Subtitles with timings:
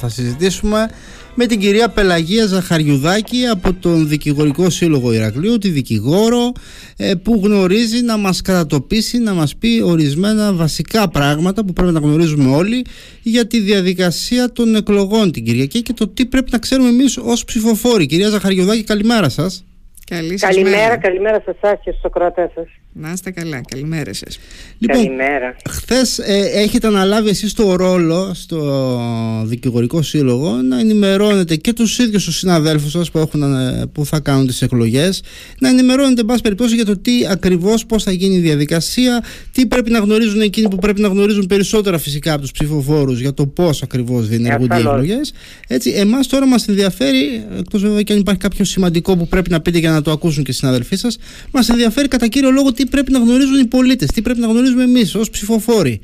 [0.00, 0.88] Θα συζητήσουμε
[1.34, 6.52] με την κυρία Πελαγία Ζαχαριουδάκη από τον Δικηγορικό Σύλλογο Ηρακλείου, τη δικηγόρο
[6.96, 12.00] ε, που γνωρίζει να μας κατατοπίσει, να μας πει ορισμένα βασικά πράγματα που πρέπει να
[12.00, 12.84] γνωρίζουμε όλοι
[13.22, 17.44] για τη διαδικασία των εκλογών την Κυριακή και το τι πρέπει να ξέρουμε εμείς ως
[17.44, 18.06] ψηφοφόροι.
[18.06, 19.64] Κυρία Ζαχαριουδάκη, καλημέρα σας.
[20.10, 22.66] Καλή καλημέρα, καλημέρα σε εσάς και στους ακροατές σας.
[22.92, 24.38] Να είστε καλά, καλημέρα σας.
[24.78, 25.56] Λοιπόν, καλημέρα.
[25.70, 32.24] Χθες ε, έχετε αναλάβει εσείς το ρόλο στο Δικηγορικό Σύλλογο να ενημερώνετε και τους ίδιους
[32.24, 35.22] τους συναδέλφους σας που, ε, που θα κάνουν τις εκλογές,
[35.58, 39.66] να ενημερώνετε, εν πάση περιπτώσει, για το τι ακριβώς, πώς θα γίνει η διαδικασία, τι
[39.66, 43.46] πρέπει να γνωρίζουν εκείνοι που πρέπει να γνωρίζουν περισσότερα φυσικά από τους ψηφοφόρους για το
[43.46, 45.32] πώς ακριβώς διενεργούνται οι εκλογές.
[45.68, 49.60] Έτσι, εμάς τώρα μας ενδιαφέρει, εκτός βέβαια και αν υπάρχει κάποιο σημαντικό που πρέπει να
[49.60, 51.18] πείτε για να το ακούσουν και οι συναδελφοί σας,
[51.52, 54.82] μας ενδιαφέρει κατά κύριο λόγο τι πρέπει να γνωρίζουν οι πολίτες, τι πρέπει να γνωρίζουμε
[54.82, 56.00] εμείς ως ψηφοφόροι.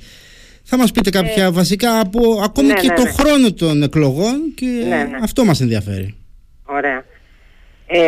[0.63, 3.11] Θα μας πείτε κάποια ε, βασικά από ακόμη ναι, και ναι, το ναι.
[3.11, 4.67] χρόνο των εκλογών και
[5.23, 6.15] αυτό μας ενδιαφέρει.
[6.65, 7.05] Ωραία.
[7.87, 8.01] Ε,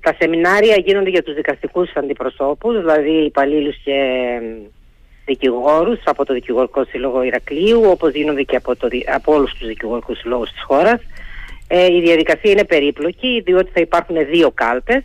[0.00, 3.94] τα σεμινάρια γίνονται για τους δικαστικούς αντιπροσώπους, δηλαδή υπαλλήλους και
[5.24, 10.18] δικηγόρους από το Δικηγορικό Σύλλογο Ηρακλείου, όπως γίνονται και από, το, από όλους τους δικηγορικούς
[10.18, 11.00] συλλόγους της χώρας.
[11.68, 15.02] Ε, η διαδικασία είναι περίπλοκη, διότι θα υπάρχουν δύο κάλπες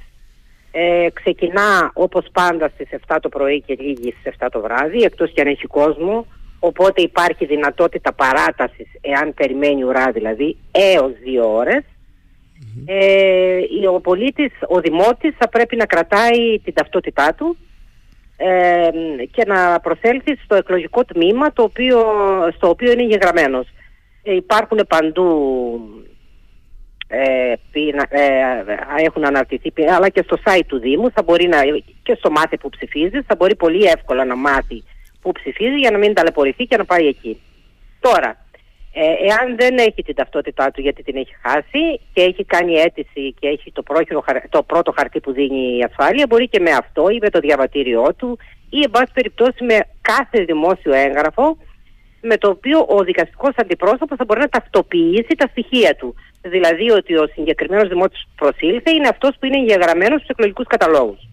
[0.76, 5.32] ε, ξεκινά όπως πάντα στις 7 το πρωί και λίγη στις 7 το βράδυ εκτός
[5.32, 6.26] και αν έχει κόσμο.
[6.60, 11.84] Οπότε υπάρχει δυνατότητα παράτασης εάν περιμένει ουρά δηλαδή έως δύο ώρες.
[12.86, 17.58] Ε, ο πολίτης, ο δημότης θα πρέπει να κρατάει την ταυτότητά του
[18.38, 18.90] ε,
[19.32, 22.00] και να προσέλθει στο εκλογικό τμήμα το οποίο,
[22.56, 23.68] στο οποίο είναι γεγραμμένος.
[24.24, 25.28] Ε, υπάρχουν παντού
[27.16, 27.54] ε,
[28.10, 31.58] ε, έχουν αναρτηθεί αλλά και στο site του Δήμου θα μπορεί να,
[32.04, 34.84] και στο μάθη που ψηφίζει θα μπορεί πολύ εύκολα να μάθει
[35.22, 37.42] που ψηφίζει για να μην ταλαιπωρηθεί και να πάει εκεί.
[38.00, 38.46] Τώρα,
[38.94, 43.34] ε, εάν δεν έχει την ταυτότητά του γιατί την έχει χάσει και έχει κάνει αίτηση
[43.40, 47.10] και έχει το, πρόχειρο, το πρώτο χαρτί που δίνει η ασφάλεια μπορεί και με αυτό
[47.10, 48.38] ή με το διαβατήριό του
[48.70, 51.58] ή εν πάση περιπτώσει με κάθε δημόσιο έγγραφο
[52.22, 56.16] με το οποίο ο δικαστικός αντιπρόσωπος θα μπορεί να ταυτοποιήσει τα στοιχεία του.
[56.44, 61.28] Δηλαδή ότι ο συγκεκριμένος δημότης προσήλθε είναι αυτός που είναι εγγεγραμμένος στους εκλογικούς καταλόγους.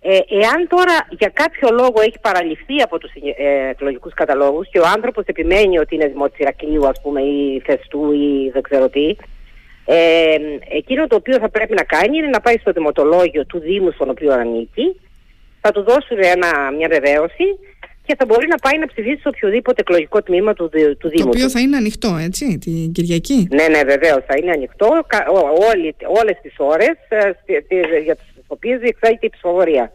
[0.00, 4.86] Ε, εάν τώρα για κάποιο λόγο έχει παραλυφθεί από τους ε, εκλογικούς καταλόγους και ο
[4.96, 9.16] άνθρωπος επιμένει ότι είναι δημότης Ηρακλείου ας πούμε ή Φεστού ή δεν ξέρω τι,
[9.84, 10.36] ε,
[10.68, 14.10] εκείνο το οποίο θα πρέπει να κάνει είναι να πάει στο δημοτολόγιο του Δήμου στον
[14.10, 15.00] οποίο ανήκει,
[15.60, 17.44] θα του δώσουν ένα, μια βεβαίωση
[18.06, 21.22] και θα μπορεί να πάει να ψηφίσει σε οποιοδήποτε εκλογικό τμήμα του, του Δήμου.
[21.22, 24.88] Το οποίο θα είναι ανοιχτό, έτσι, την Κυριακή; Ναι, ναι, βεβαίως θα είναι ανοιχτό
[26.20, 27.30] όλες τις ώρες ε,
[28.04, 29.90] για τις οποίες διεξάγεται η ψηφοφορία.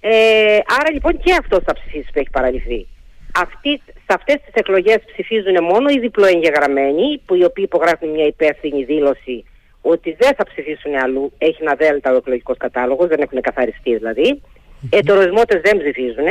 [0.00, 2.86] Ε, άρα λοιπόν και αυτό θα ψηφίσει που έχει παραλυθεί.
[3.34, 8.84] Αυτοί, σε αυτές τις εκλογές ψηφίζουν μόνο οι διπλοεγγεγραμμένοι, που οι οποίοι υπογράφουν μια υπεύθυνη
[8.84, 9.44] δήλωση
[9.80, 11.32] ότι δεν θα ψηφίσουν αλλού.
[11.38, 14.42] Έχει ένα δέλτα ο εκλογικός κατάλογος, δεν έχουν καθαριστεί δηλαδή.
[14.90, 16.26] Ετερορισμότε δεν ψηφίζουν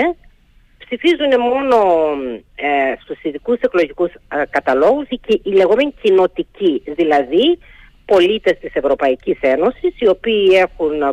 [0.89, 1.77] ψηφίζουν μόνο
[2.55, 7.59] ε, στους ειδικούς εκλογικούς ε, καταλόγους οι, οι λεγόμενοι κοινοτικοί, δηλαδή
[8.05, 11.09] πολίτες της Ευρωπαϊκής Ένωσης οι οποίοι έχουν, ε,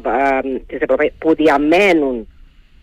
[0.66, 2.28] ε που διαμένουν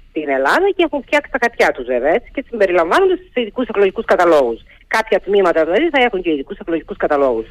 [0.10, 4.06] στην Ελλάδα και έχουν φτιάξει τα χαρτιά τους βέβαια έτσι, και συμπεριλαμβάνονται στους ειδικούς εκλογικούς
[4.06, 4.62] καταλόγους.
[4.88, 7.48] Κάποια τμήματα δηλαδή θα έχουν και ειδικούς εκλογικούς καταλόγους.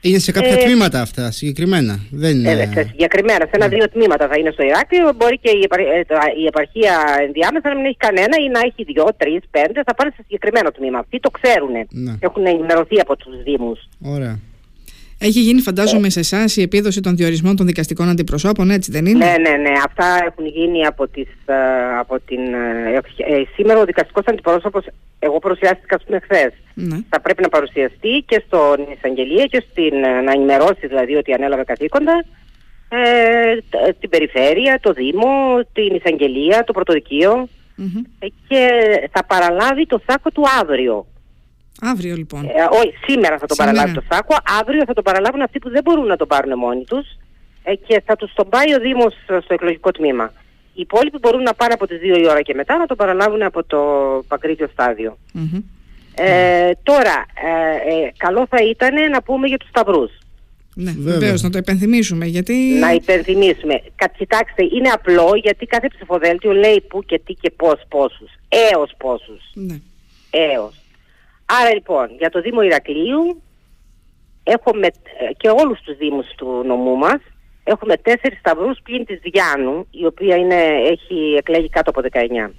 [0.00, 1.98] Είναι σε κάποια ε, τμήματα αυτά συγκεκριμένα.
[2.10, 2.50] Δεν είναι...
[2.50, 5.12] ε, σε συγκεκριμένα, σε ένα-δύο τμήματα θα είναι στο Ηράκλειο.
[5.16, 5.80] Μπορεί και η, επαρ...
[5.80, 6.04] Ε,
[6.42, 6.94] η επαρχία
[7.26, 9.82] ενδιάμεσα να μην έχει κανένα ή να έχει δύο, τρεις, πέντε.
[9.86, 10.98] Θα πάνε σε συγκεκριμένο τμήμα.
[10.98, 11.72] Αυτοί το ξέρουν.
[11.90, 12.14] Ναι.
[12.20, 13.88] Έχουν ενημερωθεί από τους Δήμους.
[14.00, 14.38] Ωραία.
[15.22, 19.24] Έχει γίνει, φαντάζομαι, σε εσάς η επίδοση των διορισμών των δικαστικών αντιπροσώπων, έτσι δεν είναι;
[19.24, 19.72] Ναι, ναι, ναι.
[19.86, 21.54] Αυτά έχουν γίνει από, τις, ε,
[21.98, 22.40] από την.
[22.54, 24.84] Ε, σήμερα ο δικαστικός αντιπρόσωπος,
[25.18, 26.52] εγώ παρουσιάστηκα ας πούμε χθες.
[26.74, 26.96] Ναι.
[27.08, 32.24] Θα πρέπει να παρουσιαστεί και στην εισαγγελία και στην, να ενημερώσει δηλαδή ότι ανέλαβε καθήκοντα
[32.88, 37.48] ε, την περιφέρεια, το Δήμο, την εισαγγελία, το πρωτοδικείο
[37.78, 38.26] mm-hmm.
[38.48, 38.68] και
[39.12, 41.06] θα παραλάβει το σάκο του αύριο.
[41.80, 42.44] Αύριο λοιπόν.
[42.44, 44.36] Ε, όχι, σήμερα θα τον παραλάβει το σάκο.
[44.60, 47.06] Αύριο θα τον παραλάβουν αυτοί που δεν μπορούν να τον πάρουν μόνοι τους
[47.62, 50.32] ε, και θα τους τον πάει ο Δήμος στο εκλογικό τμήμα.
[50.74, 53.42] Οι υπόλοιποι μπορούν να πάνε από τις 2 η ώρα και μετά να τον παραλάβουν
[53.42, 53.78] από το
[54.28, 54.68] παγκρίτιο
[56.14, 60.10] Ε, τώρα, ε, ε, καλό θα ήταν να πούμε για τους σταυρούς.
[60.74, 62.26] Ναι, βεβαίως, να το υπενθυμίσουμε.
[62.26, 62.54] Γιατί...
[62.54, 63.82] Να υπενθυμίσουμε.
[64.16, 68.30] Κοιτάξτε, είναι απλό γιατί κάθε ψηφοδέλτιο λέει πού και τι και πώς πόσους.
[68.48, 69.50] Έως πόσους.
[69.54, 69.80] Ναι.
[70.30, 70.79] Έως.
[71.58, 73.42] Άρα λοιπόν, για το Δήμο Ηρακλείου
[74.42, 74.88] έχουμε
[75.36, 77.20] και όλους τους Δήμους του νομού μας
[77.64, 80.60] έχουμε τέσσερις σταυρούς πλην της Διάνου η οποία είναι,
[80.92, 82.50] έχει εκλέγει κάτω από 19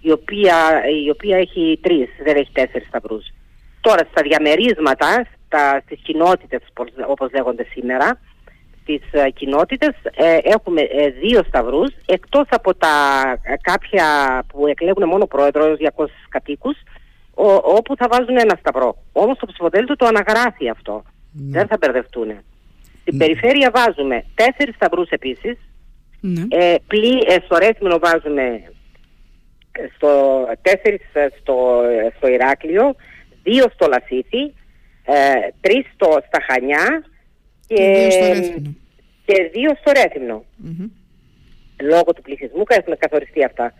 [0.00, 0.56] η οποία,
[1.04, 3.26] η οποία έχει τρεις, δεν έχει τέσσερις σταυρούς.
[3.80, 6.60] Τώρα στα διαμερίσματα, στα, στις κοινότητες
[7.06, 8.20] όπως λέγονται σήμερα,
[8.82, 12.88] στις ε, κοινότητες ε, έχουμε ε, δύο σταυρούς εκτός από τα
[13.60, 14.06] κάποια
[14.48, 16.76] που εκλέγουν μόνο πρόεδρος 200 κατοίκους
[17.34, 19.04] όπου θα βάζουν ένα σταυρό.
[19.12, 21.02] Όμως το ψηφοδέλτιο το αναγράφει αυτό.
[21.32, 21.58] Ναι.
[21.58, 22.30] Δεν θα μπερδευτούν.
[23.00, 23.24] Στην ναι.
[23.24, 25.58] περιφέρεια βάζουμε τέσσερις σταυρούς επίσης.
[26.20, 26.42] Ναι.
[26.48, 28.62] Ε, πλή, στο Ρέθμινο βάζουμε
[29.96, 31.00] στο, τέσσερις
[31.40, 31.82] στο,
[32.16, 32.94] στο Ηράκλειο,
[33.42, 34.42] δύο στο Λασίθι,
[35.04, 37.04] ε, τρεις στο, στα Χανιά
[37.66, 38.04] και,
[39.24, 40.44] και δύο στο Ρέθυμνο.
[41.82, 43.74] Λόγω του πληθυσμού έχουν καθοριστεί αυτά.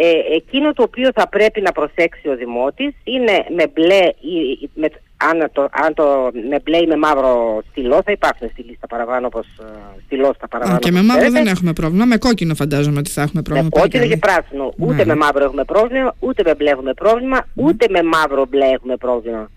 [0.00, 4.88] Ε, εκείνο το οποίο θα πρέπει να προσέξει ο Δημότης είναι με μπλε ή με,
[5.16, 9.26] αν, το, αν το με μπλε ή με μαύρο στυλό θα υπάρχουν στη λίστα παραπάνω
[9.26, 9.64] όπως ε,
[10.04, 10.76] στυλός στα παραπάνω.
[10.76, 13.68] Α, και με μαύρο δεν έχουμε πρόβλημα, με κόκκινο φαντάζομαι ότι θα έχουμε πρόβλημα.
[13.74, 14.72] Με κόκκινο και πράσινο.
[14.78, 15.04] Ούτε ναι.
[15.04, 17.64] με μαύρο έχουμε πρόβλημα, ούτε με μπλε έχουμε πρόβλημα, ναι.
[17.64, 19.50] ούτε με μαύρο μπλε έχουμε πρόβλημα.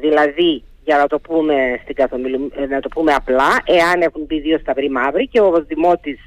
[0.00, 2.50] Δηλαδή, για να το πούμε, στην καθομιλου...
[2.56, 6.18] Ε, να το πούμε απλά, εάν έχουν μπει δύο σταυροί μαύροι και ο Δημότης,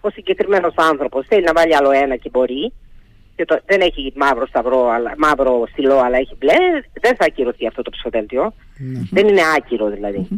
[0.00, 2.72] ο συγκεκριμένος άνθρωπος θέλει να βάλει άλλο ένα και μπορεί,
[3.38, 6.58] και το, δεν έχει μαύρο σταυρό, αλλά, μαύρο στυλό, αλλά έχει μπλε,
[7.00, 8.52] δεν θα ακυρωθεί αυτό το ψηφοδέλτιο.
[9.10, 10.28] Δεν είναι άκυρο δηλαδή.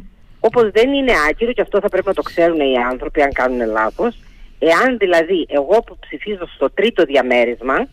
[0.41, 3.70] Όπως δεν είναι άκυρο και αυτό θα πρέπει να το ξέρουν οι άνθρωποι αν κάνουν
[3.70, 4.19] λάθος,
[4.58, 7.88] εάν δηλαδή εγώ που ψηφίζω στο τρίτο διαμέρισμα,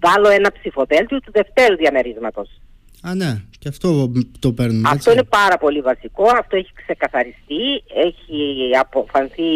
[0.00, 2.60] βάλω ένα ψηφοδέλτιο του δευτέρου διαμερίσματος.
[3.02, 4.88] Α, ναι, και αυτό το παίρνουμε.
[4.92, 6.24] Αυτό είναι πάρα πολύ βασικό.
[6.38, 7.64] Αυτό έχει ξεκαθαριστεί,
[8.06, 9.50] έχει αποφανθεί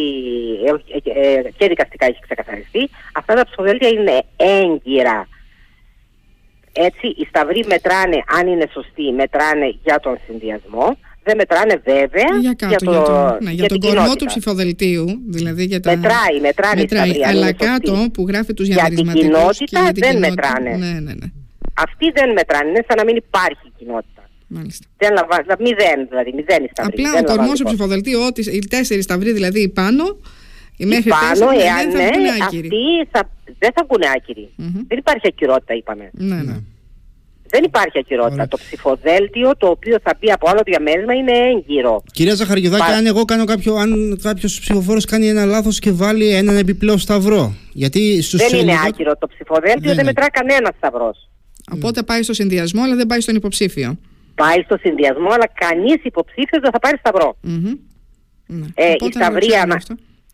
[0.67, 2.89] ε, ε, και δικαστικά έχει ξεκαθαριστεί.
[3.13, 5.29] Αυτά τα ψηφοδέλτια είναι έγκυρα.
[6.73, 10.97] Έτσι, οι σταυροί μετράνε, αν είναι σωστοί, μετράνε για τον συνδυασμό.
[11.23, 15.07] Δεν μετράνε βέβαια για, κάτω, για, το, για, το, ναι, για, τον κορμό του ψηφοδελτίου.
[15.29, 15.97] Δηλαδή για τα...
[15.97, 16.75] Μετράει, μετράει.
[16.77, 19.31] μετράει αλλά κάτω που γράφει τους διαμερισματικούς.
[19.31, 20.77] Για την κοινότητα δεν μετράνε.
[20.77, 21.27] Ναι, ναι, ναι.
[21.87, 24.23] Αυτοί δεν μετράνε, είναι σαν να μην υπάρχει κοινότητα.
[24.47, 24.87] Μάλιστα.
[24.97, 27.03] Δεν λαμβάνει, μηδέν δηλαδή, μηδέν η σταυρή.
[27.03, 30.05] Απλά ο κορμό στο ψηφοδελτίο, ότι οι τέσσερις σταυροί δηλαδή πάνω,
[30.77, 32.71] οι μέχρι πάνω, εάν δεν θα ναι, αυτοί
[33.11, 34.49] θα, δεν θα βγουν άκυροι.
[34.59, 34.85] Mm-hmm.
[34.89, 36.11] Δεν υπάρχει ακυρότητα, είπαμε.
[36.13, 36.57] Ναι, ναι.
[37.53, 38.49] Δεν υπάρχει ακυρότητα.
[38.49, 42.03] Το ψηφοδέλτιο το οποίο θα μπει από άλλο διαμέρισμα είναι έγκυρο.
[42.13, 42.97] Κυρία Ζαχαριουδάκη, Πα...
[42.97, 47.55] αν εγώ κάνω κάποιο, αν κάποιος ψηφοφόρος κάνει ένα λάθος και βάλει έναν επιπλέον σταυρό.
[47.73, 51.29] Γιατί στους δεν είναι άκυρο το ψηφοδέλτιο, δεν, δεν μετρά κανένα σταυρός.
[51.73, 53.99] Οπότε πάει στο συνδυασμό, αλλά δεν πάει στον υποψήφιο.
[54.35, 57.37] Πάει στο συνδυασμό, αλλά κανείς υποψήφιος δεν θα πάρει σταυρό.
[57.45, 57.77] Mm-hmm.
[58.75, 59.81] Ε, η σταυρία,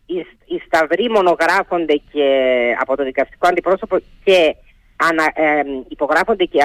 [0.06, 2.26] οι, οι σταυροί μονογράφονται και
[2.80, 4.56] από το δικαστικό αντιπρόσωπο και
[4.96, 6.58] ανα, ε, υπογράφονται και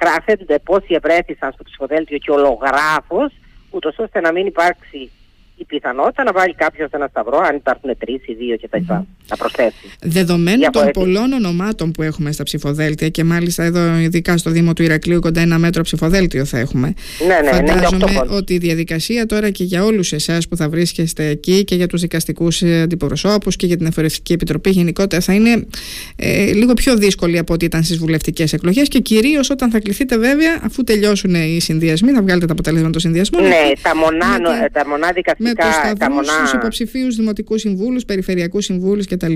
[0.00, 3.32] γράφονται πόσοι ευρέθησαν στο ψηφοδέλτιο και ολογράφος,
[3.70, 5.10] ούτως ώστε να μην υπάρξει
[5.56, 8.76] η πιθανότητα να βάλει κάποιος ένα σταυρό, αν υπάρχουν τρεις ή δύο κτλ.
[8.88, 9.04] Mm-hmm.
[9.30, 9.90] Να προσθέσεις.
[10.02, 14.82] Δεδομένου των πολλών ονομάτων που έχουμε στα ψηφοδέλτια και μάλιστα εδώ, ειδικά στο Δήμο του
[14.82, 16.94] Ηρακλείου, κοντά ένα μέτρο ψηφοδέλτιο θα έχουμε.
[17.26, 21.26] Ναι, ναι, Φαντάζομαι ναι, ότι η διαδικασία τώρα και για όλους εσάς που θα βρίσκεστε
[21.26, 25.66] εκεί και για τους δικαστικούς αντιπροσώπους και για την Εφορευτική Επιτροπή γενικότερα θα είναι
[26.16, 30.18] ε, λίγο πιο δύσκολη από ό,τι ήταν στις βουλευτικές εκλογές και κυρίως όταν θα κληθείτε
[30.18, 33.42] βέβαια, αφού τελειώσουν οι συνδυασμοί, να βγάλετε τα αποτελέσματα των συνδυασμών.
[33.42, 34.40] Ναι, τα μονά,
[34.72, 39.34] τα μονά με του σταυρού, τους υποψηφίους δημοτικούς συμβούλους, περιφερειακούς συμβούλους κτλ.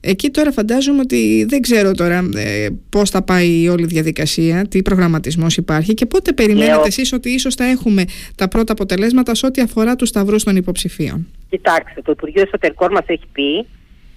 [0.00, 4.82] Εκεί τώρα φαντάζομαι ότι δεν ξέρω τώρα ε, πώς θα πάει η όλη διαδικασία, τι
[4.82, 8.04] προγραμματισμός υπάρχει και πότε περιμένετε εσείς ότι ίσως θα έχουμε
[8.34, 11.26] τα πρώτα αποτελέσματα σε ό,τι αφορά τους σταυρούς των υποψηφίων.
[11.48, 13.66] Κοιτάξτε, το Υπουργείο Εσωτερικών μας έχει πει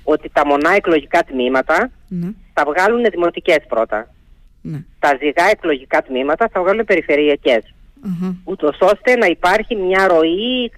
[0.04, 2.28] ότι τα μονά εκλογικά τμήματα ναι.
[2.54, 4.14] θα βγάλουν δημοτικές πρώτα.
[4.62, 4.84] Ναι.
[5.00, 7.74] Τα ζυγά εκλογικά τμήματα θα βγάλουν περιφερειακές.
[8.06, 8.36] Uh-huh.
[8.44, 10.72] Ούτως ώστε να υπάρχει μια ροή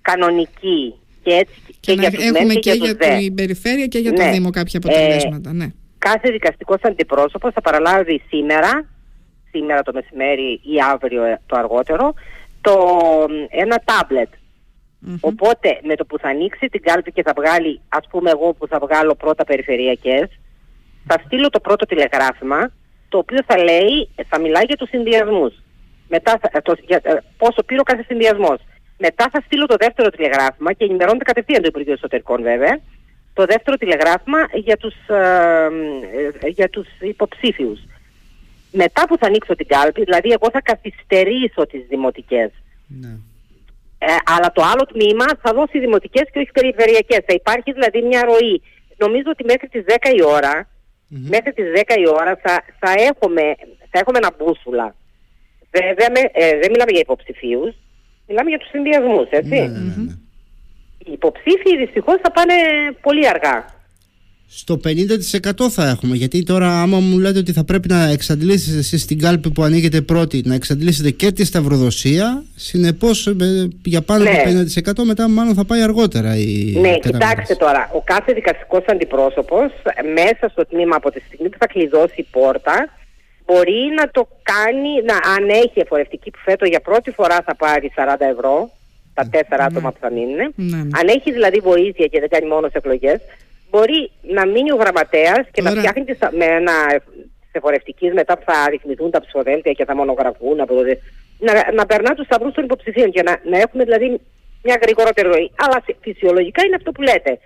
[0.00, 0.94] κανονική
[1.28, 4.22] και έτσι και, και για τους έχουμε και, και για, την περιφέρεια και για το
[4.22, 4.30] ναι.
[4.30, 5.50] Δήμο κάποια αποτελέσματα.
[5.50, 5.66] Ε, ναι.
[5.98, 8.88] Κάθε δικαστικός αντιπρόσωπος θα παραλάβει σήμερα,
[9.50, 12.14] σήμερα το μεσημέρι ή αύριο ε, το αργότερο,
[12.60, 12.74] το,
[13.48, 14.28] ένα τάμπλετ.
[15.20, 18.66] Οπότε με το που θα ανοίξει την κάλπη και θα βγάλει, ας πούμε εγώ που
[18.66, 20.28] θα βγάλω πρώτα περιφερειακές,
[21.06, 22.72] θα στείλω το πρώτο τηλεγράφημα,
[23.08, 25.54] το οποίο θα λέει, θα μιλάει για τους συνδυασμούς.
[26.08, 28.58] Μετά, το, για, ε, πόσο πήρε ο κάθε συνδυασμός.
[28.98, 32.78] Μετά θα στείλω το δεύτερο τηλεγράφημα και ενημερώνεται κατευθείαν το Υπουργείο Εσωτερικών βέβαια.
[33.34, 35.68] Το δεύτερο τηλεγράφημα για τους, ε,
[36.42, 37.80] ε, για τους υποψήφιους.
[38.72, 42.50] Μετά που θα ανοίξω την κάλπη, δηλαδή εγώ θα καθυστερήσω τις δημοτικές.
[42.86, 43.16] Ναι.
[43.98, 47.18] Ε, αλλά το άλλο τμήμα θα δώσει δημοτικές και όχι περιφερειακές.
[47.26, 48.62] Θα υπάρχει δηλαδή μια ροή.
[48.96, 50.68] Νομίζω ότι μέχρι τις 10 η ωρα
[51.08, 53.42] μέχρι τις 10 η ώρα θα, θα, έχουμε,
[53.90, 54.94] θα έχουμε ένα μπούσουλα.
[55.70, 57.74] Βέβαια, ε, δεν μιλάμε για υποψηφίους,
[58.28, 59.48] Μιλάμε για τους συνδυασμούς, έτσι.
[59.48, 60.12] Ναι, ναι, ναι,
[60.98, 62.54] Οι υποψήφοι δυστυχώς θα πάνε
[63.00, 63.76] πολύ αργά.
[64.50, 66.16] Στο 50% θα έχουμε.
[66.16, 70.00] Γιατί τώρα, άμα μου λέτε ότι θα πρέπει να εξαντλήσετε εσείς την κάλπη που ανοίγετε
[70.00, 73.34] πρώτη, να εξαντλήσετε και τη σταυροδοσία, συνεπώς ε,
[73.84, 74.30] για πάνω ναι.
[74.30, 76.76] από 50% μετά, μάλλον θα πάει αργότερα η.
[76.80, 77.90] Ναι, κοιτάξτε τώρα.
[77.92, 79.72] Ο κάθε δικαστικός αντιπρόσωπος,
[80.14, 82.88] μέσα στο τμήμα από τη στιγμή που θα κλειδώσει η πόρτα,
[83.48, 87.92] μπορεί να το κάνει, να, αν έχει εφορευτική που φέτο για πρώτη φορά θα πάρει
[87.96, 88.70] 40 ευρώ,
[89.14, 89.68] τα τέσσερα ναι.
[89.70, 90.40] άτομα που θα μείνουν.
[90.54, 90.80] Ναι.
[90.98, 93.20] Αν έχει δηλαδή βοήθεια και δεν κάνει μόνο εκλογές,
[93.70, 96.04] μπορεί να μείνει ο γραμματέας και να φτιάχνει
[96.40, 96.72] με ένα
[97.52, 100.56] εφορευτικής μετά που θα αριθμηθούν τα ψηφοδέλτια και θα μονογραφούν.
[101.38, 104.20] να, να περνά τους σταυρούς των υποψηφίων και να, να έχουμε δηλαδή
[104.62, 105.50] μια γρηγορότερη ροή.
[105.64, 107.38] Αλλά φυσιολογικά είναι αυτό που λέτε.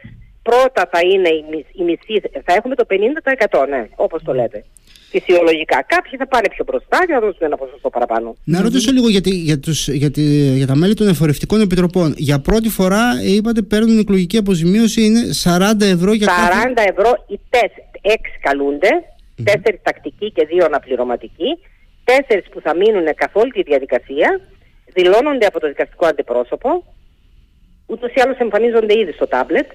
[0.43, 4.65] Πρώτα θα είναι η, η μισή, θα έχουμε το 50% ναι, όπως το λέτε
[5.13, 5.85] φυσιολογικά.
[5.87, 8.37] Κάποιοι θα πάνε πιο μπροστά και θα δώσουν ένα ποσοστό παραπάνω.
[8.45, 10.11] Να ρωτήσω λίγο για, για, τους, για,
[10.61, 12.15] για τα μέλη των εφορευτικών επιτροπών.
[12.17, 13.05] Για πρώτη φορά
[13.37, 16.89] είπατε παίρνουν εκλογική αποζημίωση είναι 40 ευρώ για 40 κάθε...
[16.91, 17.39] ευρώ οι
[18.03, 18.09] 6
[18.41, 18.89] καλούνται,
[19.39, 19.71] mm-hmm.
[19.71, 21.59] 4 τακτικοί και 2 αναπληρωματικοί,
[22.05, 22.11] 4
[22.51, 24.41] που θα μείνουν καθ' όλη τη διαδικασία,
[24.93, 26.85] δηλώνονται από το δικαστικό αντιπρόσωπο,
[27.87, 29.71] ούτως ή άλλως εμφανίζονται ήδη στο τάμπλετ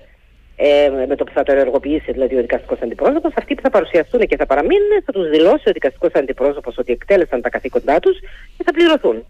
[0.59, 4.21] ε, με το που θα το ενεργοποιήσει δηλαδή ο δικαστικός αντιπρόσωπος, αυτοί που θα παρουσιαστούν
[4.27, 8.19] και θα παραμείνουν, θα τους δηλώσει ο δικαστικός αντιπρόσωπος ότι εκτέλεσαν τα καθήκοντά τους
[8.57, 9.25] και θα πληρωθούν.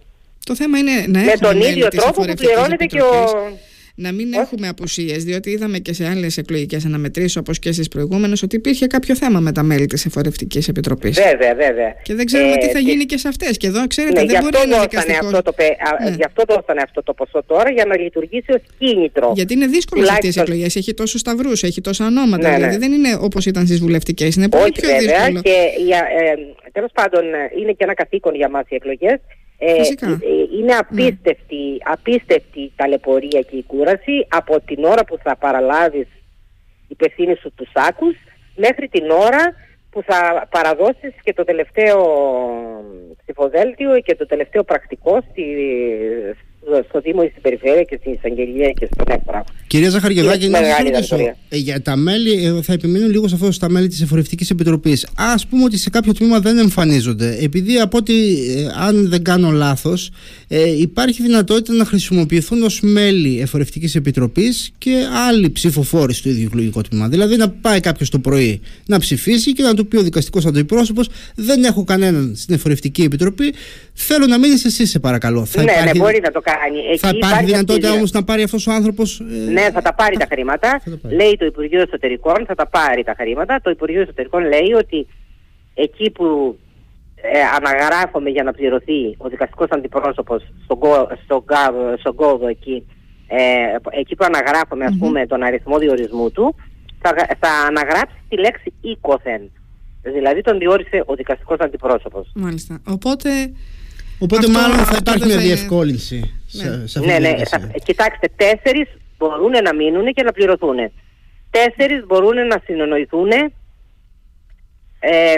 [0.45, 3.13] Το θέμα είναι να Με τον ίδιο τρόπο που πληρώνεται και ο
[3.99, 8.43] να μην έχουμε απουσίες, διότι είδαμε και σε άλλες εκλογικές αναμετρήσεις, όπως και στι προηγούμενες,
[8.43, 11.19] ότι υπήρχε κάποιο θέμα με τα μέλη της Εφορευτικής Επιτροπής.
[11.19, 11.95] Βέβαια, βέβαια.
[12.03, 13.57] Και δεν ξέρουμε ε, τι θα γίνει και σε αυτές.
[13.57, 15.25] Και εδώ, ξέρετε, ναι, δεν μπορεί να δικαστικό...
[15.25, 15.53] αυτό το,
[16.03, 16.09] ναι.
[16.09, 19.31] Γι' αυτό δώσανε αυτό το ποσό τώρα, για να λειτουργήσει ως κίνητρο.
[19.35, 20.75] Γιατί είναι δύσκολο σε αυτές οι εκλογές.
[20.75, 22.49] Έχει τόσους σταυρούς, έχει τόσα ονόματα.
[22.49, 22.79] Ναι, δηλαδή ναι.
[22.79, 24.35] δεν είναι όπως ήταν στις βουλευτικές.
[24.35, 25.41] Είναι πολύ πιο βέβαια, δύσκολο.
[25.41, 25.55] Και
[25.93, 27.23] ε, τέλος πάντων
[27.61, 29.19] είναι και ένα καθήκον για μας οι εκλογές
[29.57, 29.81] ε, ε,
[30.59, 31.77] είναι απίστευτη, ναι.
[31.83, 36.07] απίστευτη η ταλαιπωρία και η κούραση από την ώρα που θα παραλάβεις
[36.87, 38.15] υπευθύνη σου τους άκους
[38.55, 39.53] μέχρι την ώρα
[39.89, 42.01] που θα παραδώσεις και το τελευταίο
[43.21, 45.45] ψηφοδέλτιο και το τελευταίο πρακτικό στη,
[46.89, 49.43] στο Δήμο ή στην Περιφέρεια και στην Εισαγγελία και στον Έκπρα.
[49.67, 51.15] Κυρία Ζαχαριαδάκη, να σας ρωτήσω.
[51.49, 55.05] Ε, για τα μέλη, ε, θα επιμείνω λίγο σε αυτό στα μέλη της Εφορευτικής Επιτροπής.
[55.15, 57.37] Α πούμε ότι σε κάποιο τμήμα δεν εμφανίζονται.
[57.41, 58.13] Επειδή από ότι,
[58.57, 60.11] ε, αν δεν κάνω λάθος,
[60.47, 64.91] ε, υπάρχει δυνατότητα να χρησιμοποιηθούν ως μέλη Εφορευτικής Επιτροπής και
[65.27, 67.07] άλλοι ψηφοφόροι στο ίδιο εκλογικό τμήμα.
[67.07, 71.09] Δηλαδή να πάει κάποιος το πρωί να ψηφίσει και να του πει ο δικαστικός αντιπρόσωπος:
[71.35, 73.53] Δεν έχω κανέναν στην Εφορευτική Επιτροπή.
[73.93, 75.45] Θέλω να μείνεις εσύ, σε παρακαλώ.
[75.45, 75.97] Θα ναι, ναι υπάρχει...
[75.97, 76.56] ναι, μπορεί να το κάνει.
[76.89, 79.19] Εκεί θα υπάρχει, δυνατότητα όμως να πάρει αυτός ο άνθρωπος.
[79.19, 79.51] Ε...
[79.51, 80.81] Ναι, θα τα πάρει τα χρήματα.
[81.03, 83.59] Λέει το Υπουργείο Εσωτερικών, θα τα πάρει τα χρήματα.
[83.63, 85.07] Το Υπουργείο Εσωτερικών λέει ότι
[85.73, 86.57] εκεί που
[87.15, 90.77] ε, αναγράφομαι για να πληρωθεί ο δικαστικός αντιπρόσωπος στον
[91.23, 91.43] στο,
[91.99, 92.87] στο, στο εκεί,
[93.27, 93.39] ε,
[93.89, 96.55] εκεί που αναγράφομαι, ας πούμε, τον αριθμό διορισμού του,
[97.01, 99.41] θα, θα αναγράψει τη λέξη οίκοθεν.
[100.01, 102.31] Δηλαδή τον διόρισε ο δικαστικός αντιπρόσωπος.
[102.35, 102.81] Μάλιστα.
[102.87, 103.29] Οπότε
[104.19, 106.36] Οπότε Αυτό, μάλλον θα υπάρχει μια διευκόλυνση ναι.
[106.47, 107.45] Σε, σε αυτή ναι, ναι.
[107.45, 108.87] Θα, κοιτάξτε, τέσσερις
[109.17, 110.77] μπορούν να μείνουν και να πληρωθούν.
[111.49, 113.31] Τέσσερις μπορούν να συνεννοηθούν.
[114.99, 115.35] Ε,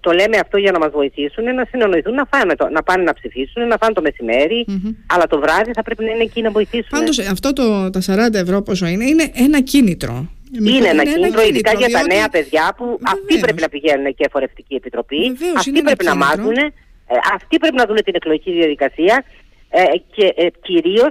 [0.00, 3.14] το λέμε αυτό για να μας βοηθήσουν να συνεννοηθούν να, φάνε το, να πάνε να
[3.14, 4.94] ψηφίσουν να φάνε το μεσημέρι mm-hmm.
[5.06, 8.34] αλλά το βράδυ θα πρέπει να είναι εκεί να βοηθήσουν Πάντως αυτό το, τα 40
[8.34, 12.74] ευρώ πόσο είναι είναι ένα κίνητρο είναι, είναι ένα κίνητρο, ειδικά για τα νέα παιδιά
[12.76, 13.00] που Βεβαίως.
[13.04, 15.16] αυτοί πρέπει να πηγαίνουν και εφορευτική επιτροπή.
[15.16, 19.24] Βεβαίως, αυτοί πρέπει να μάθουν ε, αυτοί πρέπει να δουν την εκλογική διαδικασία
[19.68, 19.82] ε,
[20.14, 21.10] και ε, κυρίως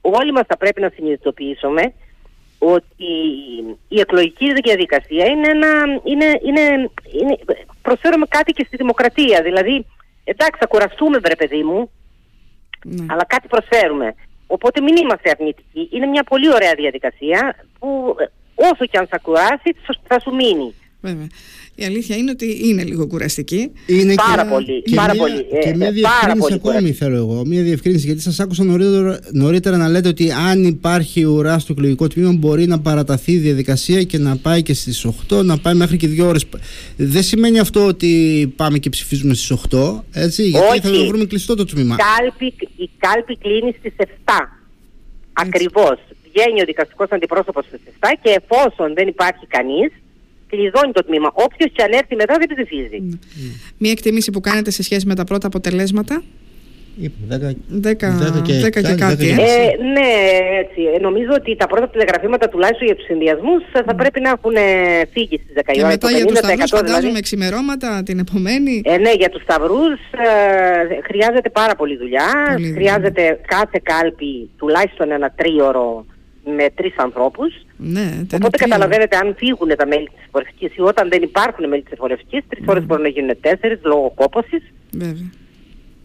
[0.00, 1.92] όλοι μας θα πρέπει να συνειδητοποιήσουμε
[2.58, 3.12] ότι
[3.88, 5.68] η εκλογική διαδικασία είναι ένα,
[6.04, 7.38] είναι, είναι, είναι,
[7.82, 9.42] προσφέρουμε κάτι και στη δημοκρατία.
[9.42, 9.86] Δηλαδή,
[10.24, 11.90] εντάξει θα κουραστούμε βρε παιδί μου,
[12.84, 13.06] ναι.
[13.08, 14.14] αλλά κάτι προσφέρουμε.
[14.46, 15.88] Οπότε μην είμαστε αρνητικοί.
[15.92, 18.16] Είναι μια πολύ ωραία διαδικασία που
[18.54, 20.74] όσο και αν θα κουράσει θα σου μείνει.
[21.00, 21.26] Βέβαια.
[21.74, 23.70] Η αλήθεια είναι ότι είναι λίγο κουραστική.
[23.86, 24.82] Είναι πάρα και, πολύ.
[24.82, 25.46] Και πάρα μια, πολύ.
[25.62, 27.42] Και μια ε, διευκρίνηση ακόμη θέλω εγώ.
[27.46, 32.08] Μια διευκρίνηση γιατί σας άκουσα νωρίτερα, νωρίτερα να λέτε ότι αν υπάρχει ουρά στο εκλογικό
[32.08, 35.96] τμήμα μπορεί να παραταθεί η διαδικασία και να πάει και στις 8, να πάει μέχρι
[35.96, 36.46] και 2 ώρες.
[36.96, 40.80] Δεν σημαίνει αυτό ότι πάμε και ψηφίζουμε στις 8, έτσι, γιατί Όχι.
[40.80, 41.96] θα βρούμε κλειστό το τμήμα.
[41.96, 44.04] Κάλπη, η κάλπη κλείνει στις 7.
[45.32, 45.98] Ακριβώς.
[46.32, 49.92] Βγαίνει ο δικαστικός αντιπρόσωπος στις 7 και εφόσον δεν υπάρχει κανείς,
[50.56, 51.30] κλειδώνει το τμήμα.
[51.32, 52.98] Όποιος και αν έρθει μετά δεν ψηφίζει.
[53.02, 53.18] Mm.
[53.78, 56.22] Μία εκτίμηση που κάνετε σε σχέση με τα πρώτα αποτελέσματα;
[56.98, 57.08] 10
[58.42, 59.28] και, και κάτι.
[59.28, 60.10] Ε, ναι,
[60.62, 60.80] έτσι.
[60.94, 64.56] Ε, νομίζω ότι τα πρώτα τηλεγραφήματα τουλάχιστον για τους συνδυασμούς θα πρέπει να έχουν
[65.12, 67.20] φύγει στις 10 Και μετά για τους σταυρούς, φαντάζομαι δηλαδή.
[67.20, 68.82] ξημερώματα την επομένη.
[68.84, 72.28] Ε, ναι, για τους σταυρούς ε, χρειάζεται πάρα πολύ δουλειά.
[72.52, 73.38] Πολύ χρειάζεται δουλειά.
[73.46, 76.06] κάθε κάλπη τουλάχιστον ένα τρίωρο
[76.56, 77.66] με τρεις ανθρώπους.
[77.76, 81.92] Ναι, Οπότε καταλαβαίνετε, αν φύγουν τα μέλη της εφορευτική ή όταν δεν υπάρχουν μέλη της
[81.92, 84.62] εφορευτική, τρεις φορές μπορούν να γίνουν τέσσερις λόγω κόπωσης.
[84.90, 85.30] Βέβαια.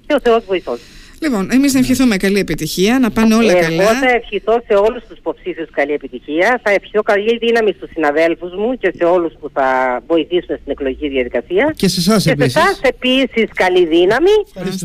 [0.08, 0.80] Και ο Θεός βοηθός.
[1.24, 3.84] Λοιπόν, εμείς να ευχηθούμε καλή επιτυχία, να πάνε όλα Εγώ καλά.
[3.84, 6.60] Εγώ θα ευχηθώ σε όλους τους υποψήφιους καλή επιτυχία.
[6.64, 11.08] Θα ευχηθώ καλή δύναμη στους συναδέλφους μου και σε όλους που θα βοηθήσουν στην εκλογική
[11.10, 11.74] διαδικασία.
[11.76, 12.54] Και σε εσάς επίση.
[12.54, 14.36] Και σε εσάς επίσης καλή δύναμη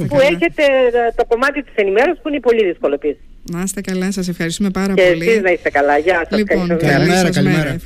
[0.09, 3.21] που έχετε ε, το κομμάτι της ενημέρωσης που είναι πολύ δύσκολο επίσης.
[3.53, 5.25] Να είστε καλά, σας ευχαριστούμε πάρα και πολύ.
[5.25, 5.99] Και εσείς να είστε καλά.
[5.99, 6.39] Γεια σας.
[6.39, 7.31] Λοιπόν, καλημέρα.
[7.31, 7.75] καλημέρα.